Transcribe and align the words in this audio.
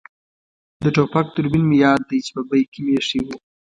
د 0.81 0.83
ټوپک 0.95 1.25
دوربین 1.35 1.63
مې 1.69 1.77
یاد 1.85 2.01
دی 2.09 2.19
چې 2.25 2.31
په 2.35 2.41
بېک 2.49 2.67
کې 2.73 2.79
مې 2.85 2.91
اېښی 2.95 3.19
وو. 3.25 3.35